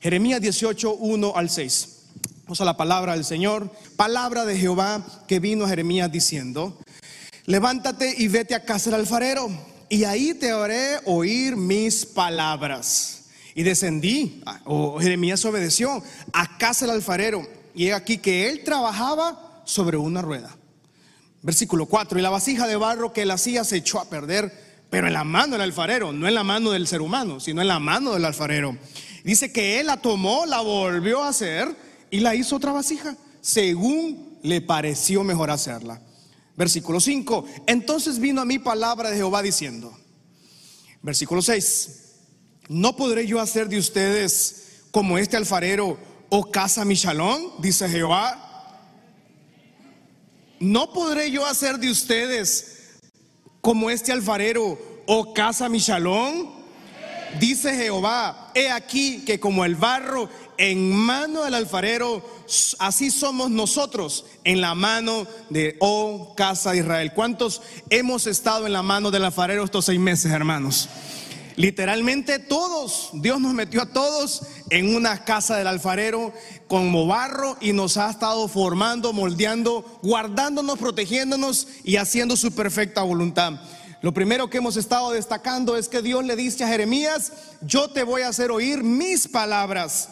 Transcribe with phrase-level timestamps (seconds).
[0.00, 1.88] Jeremías 18, 1 al 6.
[2.44, 3.70] Vamos a la palabra del Señor.
[3.96, 6.78] Palabra de Jehová que vino a Jeremías diciendo,
[7.44, 9.50] levántate y vete a casa del alfarero,
[9.90, 13.24] y ahí te haré oír mis palabras.
[13.54, 19.62] Y descendí, o Jeremías obedeció, a casa del alfarero, y he aquí que él trabajaba
[19.66, 20.56] sobre una rueda.
[21.42, 24.50] Versículo 4, y la vasija de barro que él hacía se echó a perder,
[24.88, 27.68] pero en la mano del alfarero, no en la mano del ser humano, sino en
[27.68, 28.78] la mano del alfarero.
[29.24, 31.74] Dice que él la tomó, la volvió a hacer
[32.10, 36.00] y la hizo otra vasija, según le pareció mejor hacerla.
[36.56, 37.44] Versículo 5.
[37.66, 39.96] Entonces vino a mí palabra de Jehová diciendo,
[41.02, 42.16] versículo 6,
[42.68, 47.52] ¿no podré yo hacer de ustedes como este alfarero o casa Michalón?
[47.60, 48.46] Dice Jehová.
[50.58, 52.98] ¿No podré yo hacer de ustedes
[53.62, 56.59] como este alfarero o casa Michalón?
[57.38, 62.22] Dice Jehová, he aquí que como el barro en mano del alfarero,
[62.78, 67.12] así somos nosotros en la mano de, oh casa de Israel.
[67.14, 70.88] ¿Cuántos hemos estado en la mano del alfarero estos seis meses, hermanos?
[71.56, 76.32] Literalmente todos, Dios nos metió a todos en una casa del alfarero
[76.68, 83.60] como barro y nos ha estado formando, moldeando, guardándonos, protegiéndonos y haciendo su perfecta voluntad.
[84.02, 88.02] Lo primero que hemos estado destacando es que Dios le dice a Jeremías, yo te
[88.02, 90.08] voy a hacer oír mis palabras.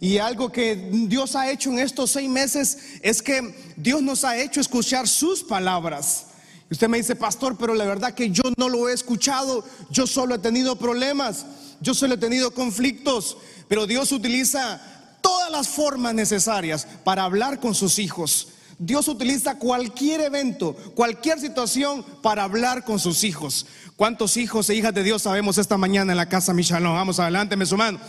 [0.00, 4.36] Y algo que Dios ha hecho en estos seis meses es que Dios nos ha
[4.36, 6.26] hecho escuchar sus palabras.
[6.70, 10.34] Usted me dice, pastor, pero la verdad que yo no lo he escuchado, yo solo
[10.34, 11.44] he tenido problemas,
[11.80, 13.36] yo solo he tenido conflictos,
[13.68, 14.80] pero Dios utiliza
[15.20, 18.48] todas las formas necesarias para hablar con sus hijos.
[18.84, 23.64] Dios utiliza cualquier evento, cualquier situación para hablar con sus hijos.
[23.94, 26.92] ¿Cuántos hijos e hijas de Dios sabemos esta mañana en la casa Michalón?
[26.92, 28.00] Vamos adelante, me mano.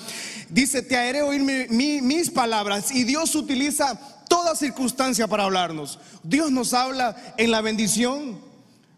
[0.49, 5.99] Dice, te haré oír mis palabras y Dios utiliza toda circunstancia para hablarnos.
[6.23, 8.41] Dios nos habla en la bendición.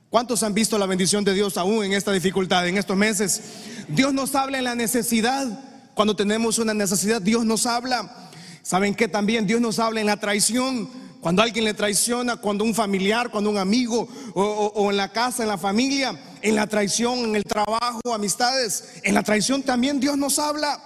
[0.09, 3.41] ¿Cuántos han visto la bendición de Dios aún en esta dificultad, en estos meses?
[3.89, 5.45] Dios nos habla en la necesidad.
[5.93, 8.29] Cuando tenemos una necesidad, Dios nos habla.
[8.61, 11.04] ¿Saben que también Dios nos habla en la traición?
[11.25, 15.49] Cuando alguien le traiciona, cuando un familiar, cuando un amigo o, en la casa, en
[15.49, 20.37] la familia, en la traición, en el trabajo, amistades, en la traición también Dios nos
[20.37, 20.79] habla.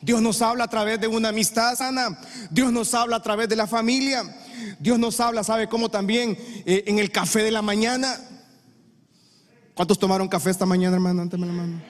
[0.00, 2.16] Dios nos habla a través de una amistad sana.
[2.52, 4.22] Dios nos habla a través de la familia.
[4.78, 6.38] Dios nos habla, ¿sabe cómo también?
[6.64, 8.16] Eh, en el café de la mañana.
[9.74, 11.28] ¿Cuántos tomaron café esta mañana, hermano?
[11.28, 11.82] la mano.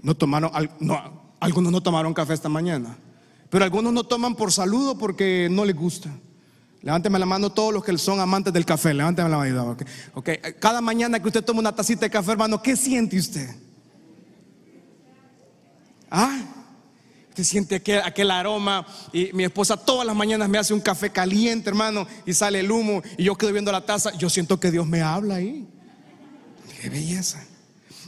[0.00, 2.96] No tomaron, no, algunos no tomaron café esta mañana.
[3.50, 6.08] Pero algunos no toman por saludo porque no les gusta.
[6.82, 8.94] Levánteme la mano todos los que son amantes del café.
[8.94, 9.76] Levánteme la mano.
[10.14, 10.38] Okay.
[10.58, 13.48] Cada mañana que usted toma una tacita de café, hermano, ¿qué siente usted?
[16.10, 16.40] Ah,
[17.28, 18.86] usted siente aquel, aquel, aroma.
[19.12, 22.70] Y mi esposa todas las mañanas me hace un café caliente, hermano, y sale el
[22.70, 23.02] humo.
[23.18, 24.16] Y yo quedo viendo la taza.
[24.16, 25.68] Yo siento que Dios me habla ahí.
[26.80, 27.44] Qué belleza.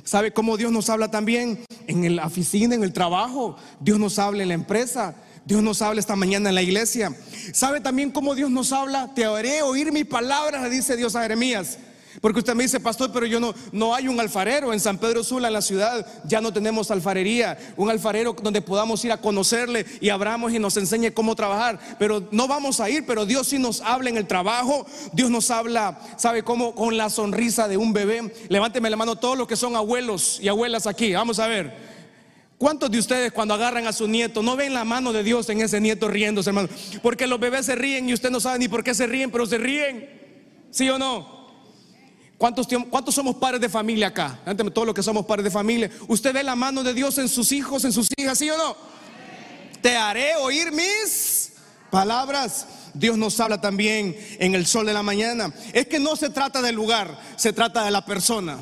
[0.03, 1.65] ¿Sabe cómo Dios nos habla también?
[1.87, 3.57] En la oficina, en el trabajo.
[3.81, 5.15] Dios nos habla en la empresa.
[5.45, 7.15] Dios nos habla esta mañana en la iglesia.
[7.53, 9.13] ¿Sabe también cómo Dios nos habla?
[9.15, 11.79] Te haré oír mis palabras, le dice Dios a Jeremías.
[12.21, 15.25] Porque usted me dice, pastor, pero yo no, no hay un alfarero en San Pedro
[15.25, 19.87] Sula, en la ciudad, ya no tenemos alfarería, un alfarero donde podamos ir a conocerle
[20.01, 21.81] y abramos y nos enseñe cómo trabajar.
[21.99, 25.51] Pero no vamos a ir, pero Dios sí nos habla en el trabajo, Dios nos
[25.51, 26.75] habla, ¿sabe cómo?
[26.75, 28.33] Con la sonrisa de un bebé.
[28.49, 31.92] Levánteme la mano todos los que son abuelos y abuelas aquí, vamos a ver.
[32.63, 35.61] ¿Cuántos de ustedes cuando agarran a su nieto no ven la mano de Dios en
[35.63, 36.69] ese nieto riéndose, hermano?
[37.03, 39.47] Porque los bebés se ríen y usted no sabe ni por qué se ríen, pero
[39.47, 40.09] se ríen.
[40.71, 41.49] ¿Sí o no?
[42.39, 44.39] ¿Cuántos, ¿Cuántos, somos padres de familia acá?
[44.73, 45.91] Todos los que somos padres de familia.
[46.07, 48.77] ¿Usted ve la mano de Dios en sus hijos, en sus hijas, sí o no?
[49.81, 51.55] Te haré oír mis
[51.91, 52.69] palabras.
[52.95, 55.53] Dios nos habla también en el sol de la mañana.
[55.73, 58.61] Es que no se trata del lugar, se trata de la persona.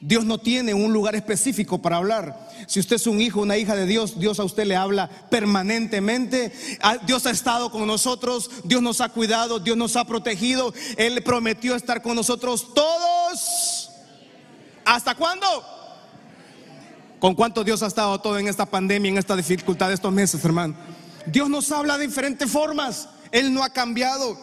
[0.00, 2.48] Dios no tiene un lugar específico para hablar.
[2.66, 6.52] Si usted es un hijo, una hija de Dios, Dios a usted le habla permanentemente.
[6.80, 10.72] Ah, Dios ha estado con nosotros, Dios nos ha cuidado, Dios nos ha protegido.
[10.96, 13.90] Él prometió estar con nosotros todos.
[14.86, 15.46] ¿Hasta cuándo?
[17.18, 20.42] ¿Con cuánto Dios ha estado todo en esta pandemia, en esta dificultad de estos meses,
[20.42, 20.74] hermano?
[21.26, 23.06] Dios nos habla de diferentes formas.
[23.32, 24.38] Él no ha cambiado.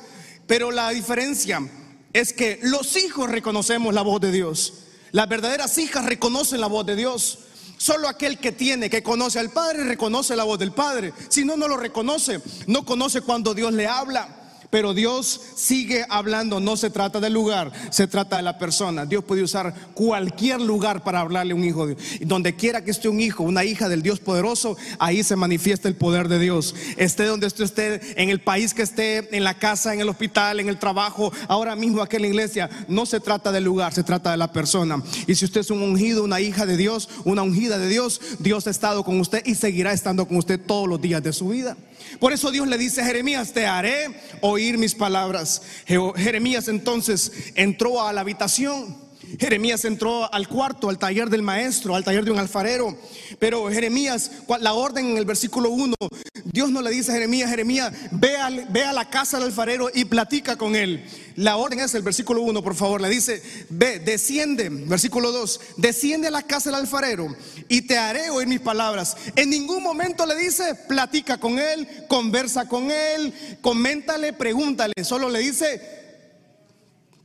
[0.45, 1.67] Pero la diferencia
[2.13, 4.83] es que los hijos reconocemos la voz de Dios.
[5.11, 7.39] Las verdaderas hijas reconocen la voz de Dios.
[7.77, 11.13] Solo aquel que tiene, que conoce al Padre, reconoce la voz del Padre.
[11.29, 12.41] Si no, no lo reconoce.
[12.65, 14.46] No conoce cuando Dios le habla.
[14.69, 19.05] Pero Dios sigue hablando, no se trata del lugar, se trata de la persona.
[19.05, 21.87] Dios puede usar cualquier lugar para hablarle a un hijo.
[22.21, 25.95] Donde quiera que esté un hijo, una hija del Dios poderoso, ahí se manifiesta el
[25.95, 26.75] poder de Dios.
[26.97, 30.59] Esté donde usted esté, en el país que esté, en la casa, en el hospital,
[30.59, 34.03] en el trabajo, ahora mismo aquí en la iglesia, no se trata del lugar, se
[34.03, 35.01] trata de la persona.
[35.27, 38.67] Y si usted es un ungido, una hija de Dios, una ungida de Dios, Dios
[38.67, 41.77] ha estado con usted y seguirá estando con usted todos los días de su vida.
[42.19, 44.09] Por eso Dios le dice a Jeremías, te haré
[44.41, 45.61] oír mis palabras.
[45.85, 49.06] Jeremías entonces entró a la habitación.
[49.39, 52.97] Jeremías entró al cuarto, al taller del maestro, al taller de un alfarero.
[53.39, 55.93] Pero Jeremías, la orden en el versículo 1,
[56.45, 60.57] Dios no le dice a Jeremías, Jeremías, ve, a la casa del alfarero y platica
[60.57, 61.05] con él.
[61.35, 62.99] La orden es el versículo 1, por favor.
[62.99, 67.27] Le dice, ve, desciende, versículo 2, desciende a la casa del alfarero
[67.69, 69.17] y te haré oír mis palabras.
[69.35, 74.93] En ningún momento le dice, platica con él, conversa con él, coméntale, pregúntale.
[75.03, 75.79] Solo le dice,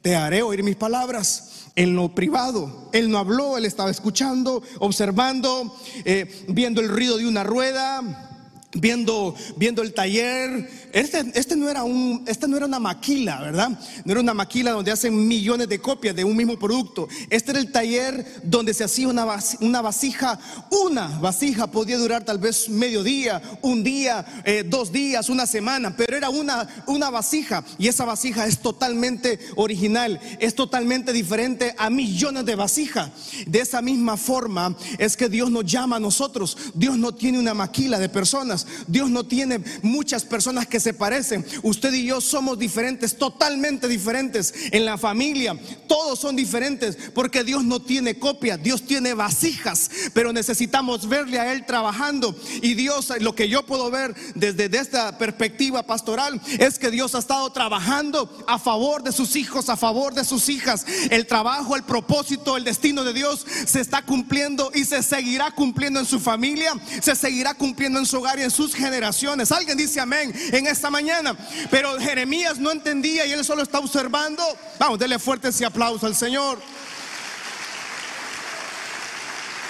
[0.02, 2.88] te haré oír mis palabras en lo privado.
[2.92, 8.31] Él no habló, él estaba escuchando, observando, eh, viendo el ruido de una rueda,
[8.74, 10.68] viendo, viendo el taller.
[10.92, 13.70] Este, este, no era un, no era una maquila, ¿verdad?
[14.04, 17.08] No era una maquila donde hacen millones de copias de un mismo producto.
[17.30, 19.26] Este era el taller donde se hacía una,
[19.60, 20.38] una vasija.
[20.70, 25.94] Una vasija podía durar tal vez medio día, un día, eh, dos días, una semana,
[25.96, 27.64] pero era una, una vasija.
[27.78, 33.10] Y esa vasija es totalmente original, es totalmente diferente a millones de vasijas.
[33.46, 36.56] De esa misma forma es que Dios nos llama a nosotros.
[36.74, 38.61] Dios no tiene una maquila de personas.
[38.86, 41.44] Dios no tiene muchas personas que se parecen.
[41.62, 44.54] Usted y yo somos diferentes, totalmente diferentes.
[44.70, 50.32] En la familia, todos son diferentes porque Dios no tiene copia, Dios tiene vasijas, pero
[50.32, 52.36] necesitamos verle a Él trabajando.
[52.62, 57.18] Y Dios, lo que yo puedo ver desde esta perspectiva pastoral, es que Dios ha
[57.18, 60.86] estado trabajando a favor de sus hijos, a favor de sus hijas.
[61.10, 66.00] El trabajo, el propósito, el destino de Dios se está cumpliendo y se seguirá cumpliendo
[66.00, 69.50] en su familia, se seguirá cumpliendo en su hogar y en sus generaciones.
[69.50, 71.36] Alguien dice amén en esta mañana.
[71.70, 74.42] Pero Jeremías no entendía y él solo está observando.
[74.78, 76.60] Vamos, denle fuerte ese aplauso al Señor.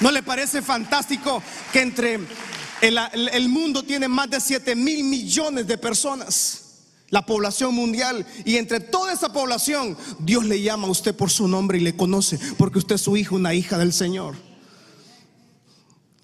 [0.01, 1.43] ¿No le parece fantástico
[1.73, 2.21] que entre
[2.81, 2.99] el,
[3.33, 6.59] el mundo tiene más de 7 mil millones de personas?
[7.11, 8.27] La población mundial.
[8.45, 11.95] Y entre toda esa población, Dios le llama a usted por su nombre y le
[11.95, 14.35] conoce porque usted es su hijo, una hija del Señor.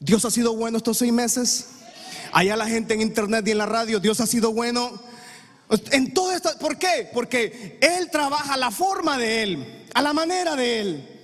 [0.01, 1.67] Dios ha sido bueno estos seis meses.
[2.33, 5.01] Allá la gente en internet y en la radio, Dios ha sido bueno.
[5.91, 7.11] En todo esto, ¿por qué?
[7.13, 11.15] Porque Él trabaja a la forma de Él, a la manera de Él.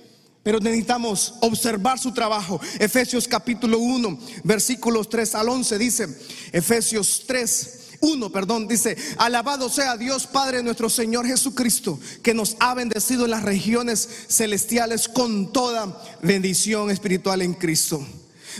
[0.43, 2.61] Pero necesitamos observar su trabajo.
[2.79, 6.07] Efesios capítulo 1, versículos 3 al 11 dice,
[6.51, 12.75] Efesios 3, 1, perdón, dice, alabado sea Dios Padre nuestro Señor Jesucristo, que nos ha
[12.75, 18.05] bendecido en las regiones celestiales con toda bendición espiritual en Cristo.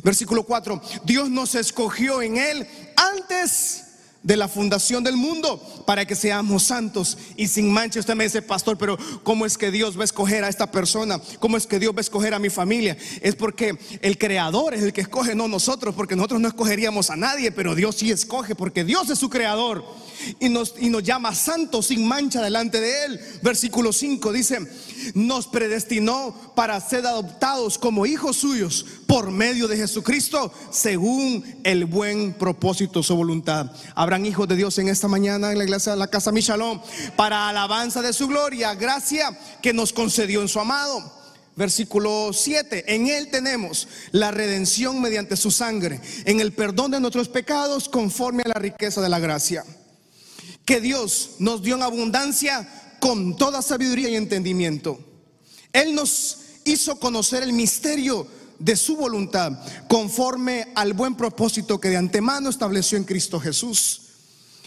[0.03, 3.86] Versículo 4, Dios nos escogió en Él antes
[4.25, 8.00] de la fundación del mundo para que seamos santos y sin mancha.
[8.00, 11.21] Usted me dice, pastor, pero ¿cómo es que Dios va a escoger a esta persona?
[11.39, 12.97] ¿Cómo es que Dios va a escoger a mi familia?
[13.21, 17.15] Es porque el creador es el que escoge, no nosotros, porque nosotros no escogeríamos a
[17.15, 19.86] nadie, pero Dios sí escoge, porque Dios es su creador
[20.39, 23.19] y nos, y nos llama santos sin mancha delante de Él.
[23.44, 24.57] Versículo 5 dice,
[25.13, 32.34] nos predestinó para ser adoptados como hijos suyos por medio de Jesucristo, según el buen
[32.34, 33.72] propósito, su voluntad.
[33.96, 36.81] Habrán hijos de Dios en esta mañana en la iglesia de la casa Michalón
[37.16, 41.14] para alabanza de su gloria, gracia que nos concedió en su amado.
[41.56, 47.30] Versículo 7, en Él tenemos la redención mediante su sangre, en el perdón de nuestros
[47.30, 49.64] pecados conforme a la riqueza de la gracia.
[50.66, 52.68] Que Dios nos dio en abundancia
[53.06, 54.97] con toda sabiduría y entendimiento.
[55.71, 58.26] Él nos hizo conocer el misterio
[58.57, 64.02] de su voluntad conforme al buen propósito que de antemano estableció en Cristo Jesús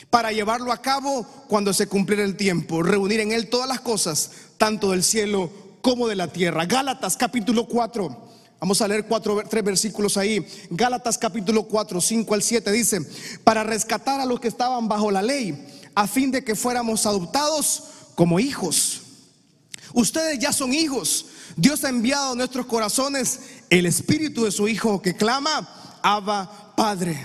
[0.08, 4.30] para llevarlo a cabo cuando se cumpliera el tiempo, reunir en él todas las cosas,
[4.56, 5.50] tanto del cielo
[5.82, 6.64] como de la tierra.
[6.64, 8.28] Gálatas capítulo 4.
[8.60, 10.46] Vamos a leer cuatro, tres versículos ahí.
[10.70, 13.00] Gálatas capítulo 4, 5 al 7 dice,
[13.42, 17.82] para rescatar a los que estaban bajo la ley, a fin de que fuéramos adoptados
[18.18, 19.02] como hijos.
[19.92, 21.26] Ustedes ya son hijos.
[21.56, 23.38] Dios ha enviado a nuestros corazones
[23.70, 27.16] el espíritu de su Hijo que clama, Abba Padre.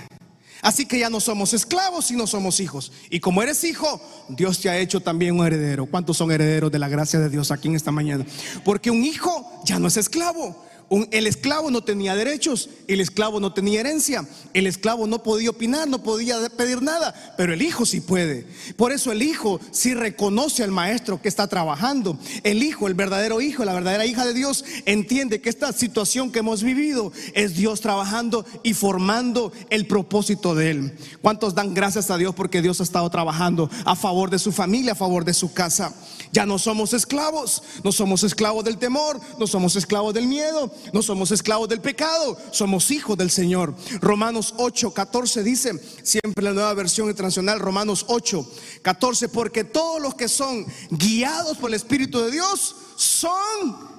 [0.62, 2.92] Así que ya no somos esclavos, sino somos hijos.
[3.10, 5.86] Y como eres hijo, Dios te ha hecho también un heredero.
[5.86, 8.24] ¿Cuántos son herederos de la gracia de Dios aquí en esta mañana?
[8.64, 10.63] Porque un hijo ya no es esclavo.
[11.10, 15.88] El esclavo no tenía derechos, el esclavo no tenía herencia, el esclavo no podía opinar,
[15.88, 18.46] no podía pedir nada, pero el hijo sí puede.
[18.76, 22.18] Por eso el hijo sí reconoce al maestro que está trabajando.
[22.42, 26.40] El hijo, el verdadero hijo, la verdadera hija de Dios, entiende que esta situación que
[26.40, 30.98] hemos vivido es Dios trabajando y formando el propósito de él.
[31.22, 34.92] ¿Cuántos dan gracias a Dios porque Dios ha estado trabajando a favor de su familia,
[34.92, 35.94] a favor de su casa?
[36.32, 41.02] Ya no somos esclavos, no somos esclavos del temor, no somos esclavos del miedo, no
[41.02, 43.74] somos esclavos del pecado, somos hijos del Señor.
[44.00, 48.46] Romanos 8, 14 dice, siempre la nueva versión internacional, Romanos 8,
[48.82, 53.94] 14, porque todos los que son guiados por el Espíritu de Dios son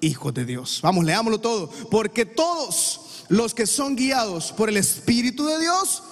[0.00, 0.80] hijos de Dios.
[0.82, 1.70] Vamos, leámoslo todo.
[1.90, 6.02] Porque todos los que son guiados por el Espíritu de Dios,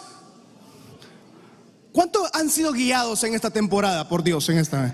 [1.93, 4.93] ¿cuántos han sido guiados en esta temporada por Dios en esta vez?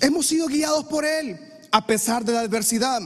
[0.00, 3.00] Hemos sido guiados por Él a pesar de la adversidad.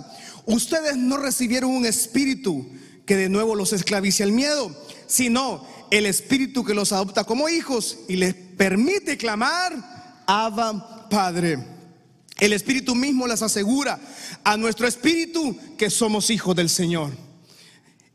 [0.47, 2.67] Ustedes no recibieron un espíritu
[3.07, 4.75] que de nuevo los esclavice al miedo,
[5.07, 11.59] sino el espíritu que los adopta como hijos y les permite clamar, Abba Padre.
[12.39, 14.01] El espíritu mismo les asegura
[14.43, 17.13] a nuestro espíritu que somos hijos del Señor.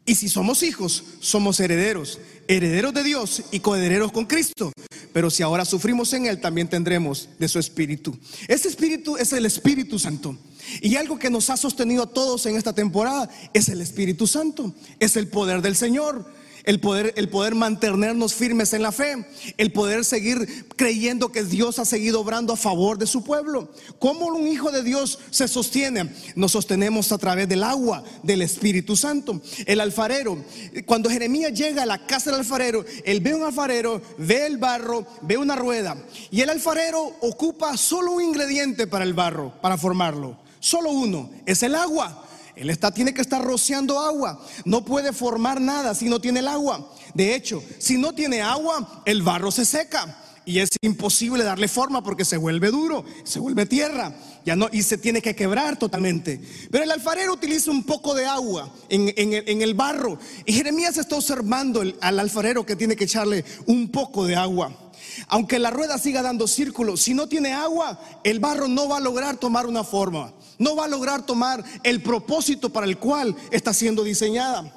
[0.06, 4.74] Y si somos hijos, somos herederos, herederos de Dios y coherederos con Cristo.
[5.14, 8.18] Pero si ahora sufrimos en Él, también tendremos de su Espíritu.
[8.48, 10.36] Ese Espíritu es el Espíritu Santo.
[10.82, 14.74] Y algo que nos ha sostenido a todos en esta temporada es el Espíritu Santo,
[15.00, 16.26] es el poder del Señor
[16.64, 19.26] el poder, el poder mantenernos firmes en la fe,
[19.58, 23.72] el poder seguir creyendo que Dios ha seguido obrando a favor de su pueblo.
[24.00, 26.14] ¿Cómo un hijo de Dios se sostiene?
[26.36, 29.42] Nos sostenemos a través del agua, del Espíritu Santo.
[29.66, 30.38] El alfarero,
[30.86, 35.06] cuando Jeremías llega a la casa del alfarero, él ve un alfarero, ve el barro,
[35.22, 35.98] ve una rueda.
[36.32, 40.38] Y el alfarero ocupa solo un ingrediente para el barro, para formarlo.
[40.60, 42.26] Solo uno, es el agua.
[42.60, 44.38] Él está, tiene que estar rociando agua.
[44.66, 46.92] No puede formar nada si no tiene el agua.
[47.14, 50.18] De hecho, si no tiene agua, el barro se seca.
[50.44, 54.14] Y es imposible darle forma porque se vuelve duro, se vuelve tierra,
[54.46, 56.42] ya no, y se tiene que quebrar totalmente.
[56.72, 60.20] Pero el alfarero utiliza un poco de agua en, el, barro.
[60.46, 64.92] Y Jeremías está observando al alfarero que tiene que echarle un poco de agua.
[65.28, 69.02] Aunque la rueda siga dando círculos, si no tiene agua, el barro no va a
[69.02, 73.74] lograr tomar una forma no va a lograr tomar el propósito para el cual está
[73.74, 74.72] siendo diseñada.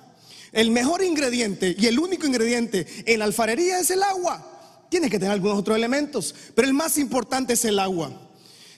[0.53, 4.49] El mejor ingrediente y el único ingrediente en la alfarería es el agua.
[4.89, 8.22] Tiene que tener algunos otros elementos, pero el más importante es el agua.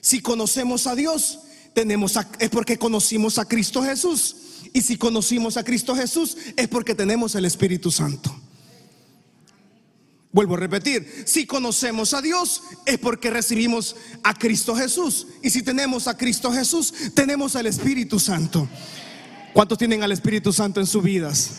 [0.05, 1.39] Si conocemos a Dios,
[1.73, 4.35] tenemos es porque conocimos a Cristo Jesús.
[4.71, 8.39] Y si conocimos a Cristo Jesús, es porque tenemos el Espíritu Santo.
[10.31, 15.25] Vuelvo a repetir, si conocemos a Dios es porque recibimos a Cristo Jesús.
[15.41, 18.69] Y si tenemos a Cristo Jesús, tenemos al Espíritu Santo.
[19.53, 21.49] ¿Cuántos tienen al Espíritu Santo en sus vidas?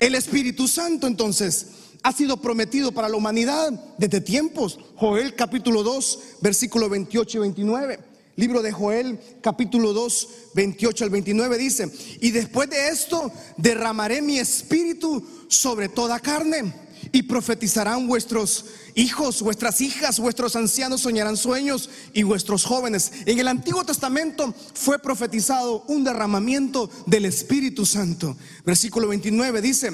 [0.00, 1.66] El Espíritu Santo entonces
[2.04, 4.78] ha sido prometido para la humanidad desde tiempos.
[4.94, 7.98] Joel capítulo 2, versículo 28 y 29.
[8.36, 14.38] Libro de Joel capítulo 2, 28 al 29 dice, y después de esto derramaré mi
[14.38, 16.74] espíritu sobre toda carne
[17.10, 23.12] y profetizarán vuestros hijos, vuestras hijas, vuestros ancianos soñarán sueños y vuestros jóvenes.
[23.24, 28.36] En el Antiguo Testamento fue profetizado un derramamiento del Espíritu Santo.
[28.64, 29.92] Versículo 29 dice,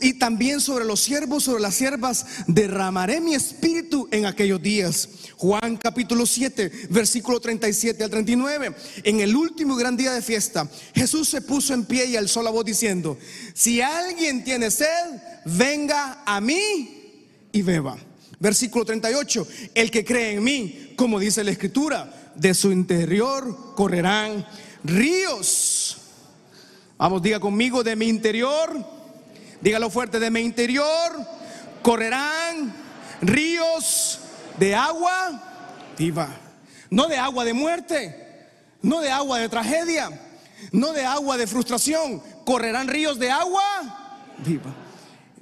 [0.00, 5.08] y también sobre los siervos, sobre las siervas, derramaré mi espíritu en aquellos días.
[5.36, 8.74] Juan capítulo 7, versículo 37 al 39.
[9.02, 12.50] En el último gran día de fiesta, Jesús se puso en pie y alzó la
[12.50, 13.18] voz diciendo,
[13.52, 14.86] si alguien tiene sed,
[15.44, 17.98] venga a mí y beba.
[18.40, 24.46] Versículo 38, el que cree en mí, como dice la escritura, de su interior correrán
[24.82, 25.98] ríos.
[26.96, 28.97] Vamos, diga conmigo, de mi interior
[29.60, 31.12] dígalo fuerte, de mi interior
[31.82, 32.74] correrán
[33.20, 34.20] ríos
[34.58, 35.42] de agua
[35.96, 36.28] viva.
[36.90, 38.46] No de agua de muerte,
[38.82, 40.08] no de agua de tragedia,
[40.72, 44.74] no de agua de frustración, correrán ríos de agua viva.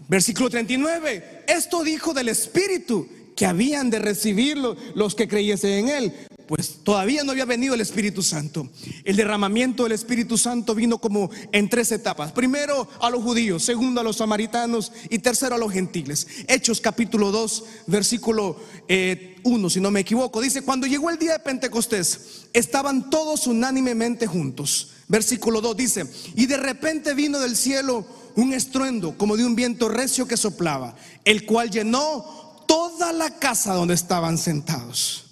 [0.09, 6.27] Versículo 39, esto dijo del Espíritu que habían de recibirlo los que creyesen en él,
[6.47, 8.69] pues todavía no había venido el Espíritu Santo.
[9.05, 12.33] El derramamiento del Espíritu Santo vino como en tres etapas.
[12.33, 16.27] Primero a los judíos, segundo a los samaritanos y tercero a los gentiles.
[16.47, 19.37] Hechos capítulo 2, versículo 1, eh,
[19.71, 24.93] si no me equivoco, dice, cuando llegó el día de Pentecostés, estaban todos unánimemente juntos.
[25.09, 29.89] Versículo 2 dice, y de repente vino del cielo un estruendo como de un viento
[29.89, 35.26] recio que soplaba, el cual llenó toda la casa donde estaban sentados.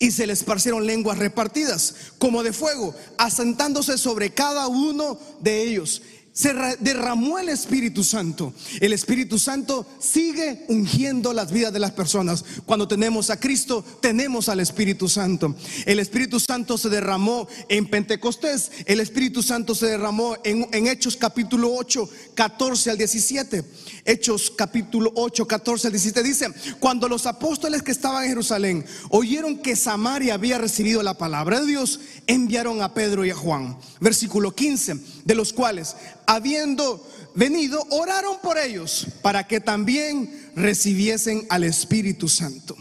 [0.00, 6.02] Y se le esparcieron lenguas repartidas como de fuego, asentándose sobre cada uno de ellos
[6.40, 8.54] se derramó el Espíritu Santo.
[8.80, 12.42] El Espíritu Santo sigue ungiendo las vidas de las personas.
[12.64, 15.54] Cuando tenemos a Cristo, tenemos al Espíritu Santo.
[15.84, 18.70] El Espíritu Santo se derramó en Pentecostés.
[18.86, 23.62] El Espíritu Santo se derramó en, Hechos capítulo 8, 14 al 17.
[24.06, 29.58] Hechos capítulo 8, 14 al 17 dice, cuando los apóstoles que estaban en Jerusalén oyeron
[29.58, 33.76] que Samaria había recibido la palabra de Dios, enviaron a Pedro y a Juan.
[34.00, 34.98] Versículo 15,
[35.30, 35.94] de los cuales
[36.26, 37.06] habiendo
[37.36, 42.76] venido, oraron por ellos para que también recibiesen al Espíritu Santo.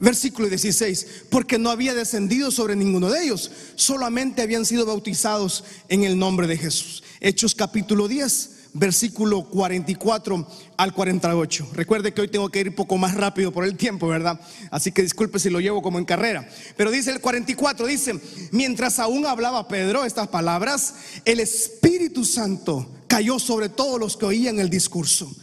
[0.00, 6.02] Versículo 16, porque no había descendido sobre ninguno de ellos, solamente habían sido bautizados en
[6.02, 7.04] el nombre de Jesús.
[7.20, 11.68] Hechos capítulo 10, versículo 44 al 48.
[11.72, 14.38] Recuerde que hoy tengo que ir un poco más rápido por el tiempo, ¿verdad?
[14.70, 16.46] Así que disculpe si lo llevo como en carrera.
[16.76, 23.38] Pero dice el 44, dice, mientras aún hablaba Pedro estas palabras, el Espíritu Santo cayó
[23.38, 25.34] sobre todos los que oían el discurso.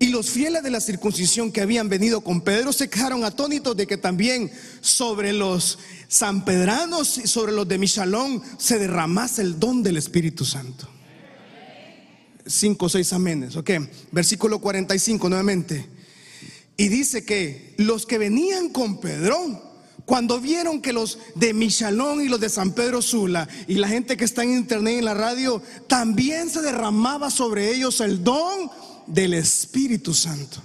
[0.00, 3.88] Y los fieles de la circuncisión que habían venido con Pedro se quedaron atónitos de
[3.88, 9.96] que también sobre los sanpedranos y sobre los de Michalón se derramase el don del
[9.96, 10.88] Espíritu Santo
[12.48, 13.56] cinco o seis amenes.
[13.56, 13.70] Ok,
[14.10, 15.86] versículo 45 nuevamente.
[16.76, 19.36] Y dice que los que venían con Pedro,
[20.04, 24.16] cuando vieron que los de Michalón y los de San Pedro Sula y la gente
[24.16, 28.70] que está en internet y en la radio, también se derramaba sobre ellos el don
[29.06, 30.62] del Espíritu Santo.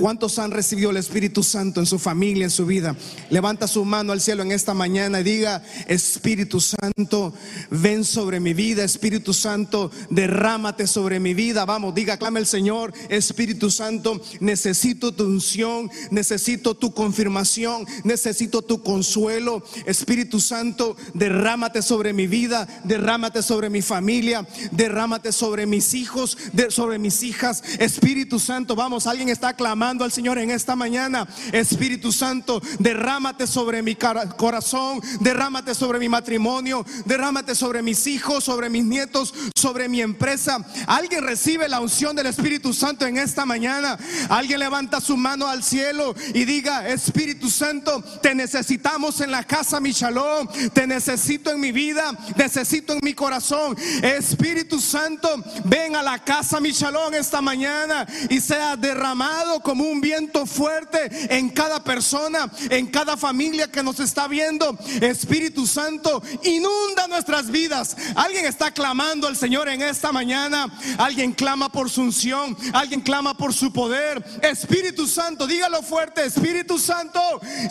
[0.00, 2.96] ¿Cuántos han recibido el Espíritu Santo en su familia, en su vida?
[3.30, 7.32] Levanta su mano al cielo en esta mañana y diga, Espíritu Santo,
[7.70, 11.64] ven sobre mi vida, Espíritu Santo, derrámate sobre mi vida.
[11.64, 18.82] Vamos, diga, clama el Señor, Espíritu Santo, necesito tu unción, necesito tu confirmación, necesito tu
[18.82, 19.62] consuelo.
[19.86, 26.36] Espíritu Santo, derrámate sobre mi vida, derrámate sobre mi familia, derrámate sobre mis hijos,
[26.70, 27.62] sobre mis hijas.
[27.78, 31.28] Espíritu Santo, vamos, alguien está clamando al Señor en esta mañana.
[31.52, 38.70] Espíritu Santo, derrámate sobre mi corazón, derrámate sobre mi matrimonio, derrámate sobre mis hijos, sobre
[38.70, 40.64] mis nietos, sobre mi empresa.
[40.86, 43.98] Alguien recibe la unción del Espíritu Santo en esta mañana.
[44.30, 49.80] Alguien levanta su mano al cielo y diga, Espíritu Santo, te necesitamos en la casa,
[49.80, 50.48] mi shalom.
[50.72, 53.76] Te necesito en mi vida, necesito en mi corazón.
[54.02, 55.28] Espíritu Santo,
[55.66, 61.10] ven a la casa, mi shalom, esta mañana y sea derramado como un viento fuerte
[61.36, 64.78] en cada persona, en cada familia que nos está viendo.
[65.00, 67.96] Espíritu Santo, inunda nuestras vidas.
[68.14, 70.72] Alguien está clamando al Señor en esta mañana.
[70.96, 72.56] Alguien clama por su unción.
[72.72, 74.24] Alguien clama por su poder.
[74.42, 76.24] Espíritu Santo, dígalo fuerte.
[76.24, 77.20] Espíritu Santo,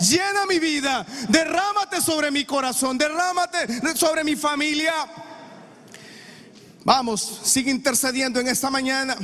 [0.01, 1.05] llena mi vida.
[1.29, 2.97] Derrámate sobre mi corazón.
[2.97, 4.93] Derrámate sobre mi familia.
[6.83, 9.17] Vamos, sigue intercediendo en esta mañana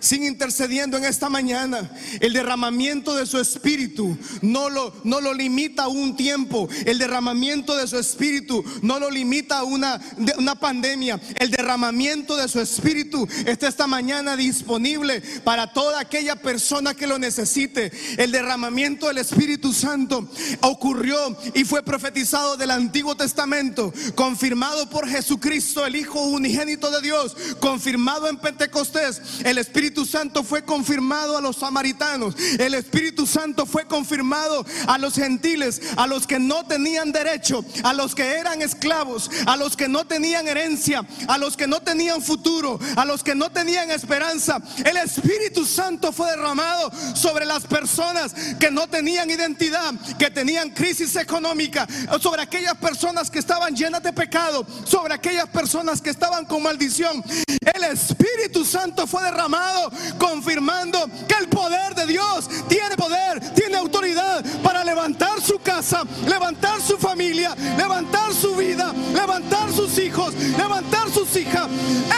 [0.00, 1.90] sin intercediendo en esta mañana.
[2.20, 6.68] El derramamiento de su espíritu no lo, no lo limita a un tiempo.
[6.84, 10.00] El derramamiento de su espíritu no lo limita a una,
[10.38, 11.20] una pandemia.
[11.36, 17.18] El derramamiento de su espíritu está esta mañana disponible para toda aquella persona que lo
[17.18, 17.92] necesite.
[18.16, 20.28] El derramamiento del Espíritu Santo
[20.60, 27.36] ocurrió y fue profetizado del Antiguo Testamento, confirmado por Jesucristo, el Hijo unigénito de Dios,
[27.60, 29.20] confirmado en Pentecostés.
[29.44, 32.34] El Espíritu Santo fue confirmado a los samaritanos.
[32.58, 37.92] El Espíritu Santo fue confirmado a los gentiles, a los que no tenían derecho, a
[37.92, 42.22] los que eran esclavos, a los que no tenían herencia, a los que no tenían
[42.22, 44.58] futuro, a los que no tenían esperanza.
[44.84, 51.14] El Espíritu Santo fue derramado sobre las personas que no tenían identidad, que tenían crisis
[51.16, 51.86] económica,
[52.20, 56.93] sobre aquellas personas que estaban llenas de pecado, sobre aquellas personas que estaban con maldición.
[56.96, 64.44] El Espíritu Santo fue derramado confirmando que el poder de Dios tiene poder, tiene autoridad
[64.62, 71.34] para levantar su casa, levantar su familia, levantar su vida, levantar sus hijos, levantar sus
[71.36, 71.68] hijas.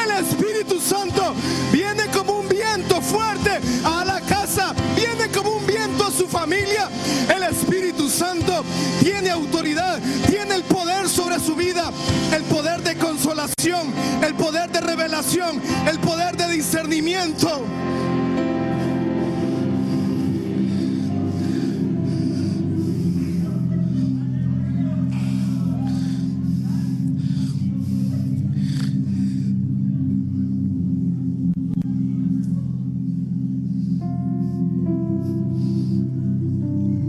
[0.05, 1.35] El Espíritu Santo
[1.73, 6.91] viene como un viento fuerte a la casa, viene como un viento a su familia.
[7.35, 8.62] El Espíritu Santo
[9.01, 11.91] tiene autoridad, tiene el poder sobre su vida,
[12.35, 12.86] el poder de
[13.27, 15.61] consolación, el poder de revelación,
[15.91, 17.49] el poder de discernimiento.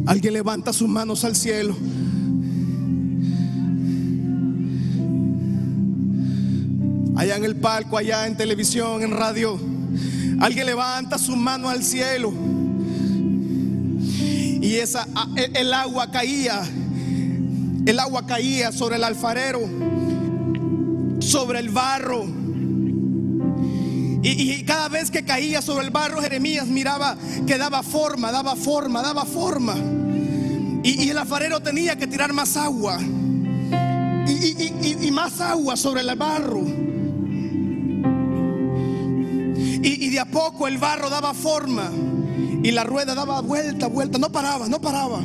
[0.08, 1.76] Alguien levanta sus manos al cielo.
[7.38, 9.60] En el palco, allá en televisión, en radio.
[10.40, 12.34] Alguien levanta su mano al cielo.
[14.60, 15.08] Y esa
[15.54, 16.64] el agua caía.
[17.86, 19.60] El agua caía sobre el alfarero,
[21.20, 22.26] sobre el barro.
[24.24, 29.04] Y, cada vez que caía sobre el barro, Jeremías miraba que daba forma, daba forma,
[29.04, 29.76] daba forma.
[30.84, 33.00] Y, y el alfarero tenía que tirar más agua.
[34.28, 36.66] Y, más agua sobre el barro.
[40.18, 41.92] A poco el barro daba forma.
[42.64, 44.18] Y la rueda daba vuelta, vuelta.
[44.18, 45.22] No paraba, no paraba.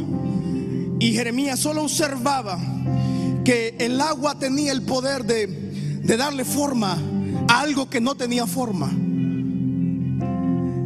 [1.02, 2.58] Y Jeremías solo observaba
[3.44, 6.96] que el agua tenía el poder de, darle forma
[7.48, 8.90] algo que no tenía forma.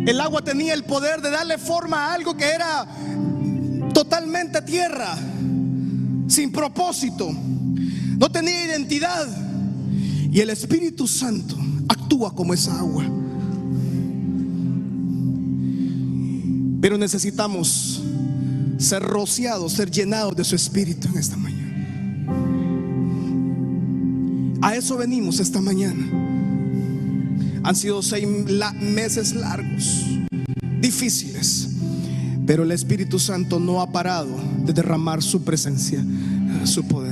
[0.07, 2.87] El agua tenía el poder de darle forma a algo que era
[3.93, 5.17] totalmente tierra,
[6.29, 9.27] sin propósito, no tenía identidad.
[10.31, 11.57] Y el Espíritu Santo
[11.89, 13.05] actúa como esa agua.
[16.87, 18.01] Pero necesitamos
[18.79, 22.29] ser rociados, ser llenados de su Espíritu en esta mañana.
[24.63, 26.09] A eso venimos esta mañana.
[27.65, 28.29] Han sido seis
[28.81, 30.05] meses largos,
[30.81, 31.71] difíciles,
[32.47, 36.05] pero el Espíritu Santo no ha parado de derramar su presencia,
[36.63, 37.06] su poder.